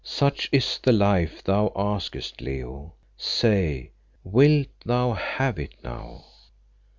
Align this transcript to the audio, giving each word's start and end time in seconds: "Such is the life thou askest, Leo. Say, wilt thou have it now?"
"Such 0.03 0.49
is 0.51 0.79
the 0.81 0.91
life 0.93 1.43
thou 1.43 1.71
askest, 1.75 2.41
Leo. 2.41 2.95
Say, 3.17 3.91
wilt 4.23 4.69
thou 4.83 5.13
have 5.13 5.59
it 5.59 5.75
now?" 5.83 6.25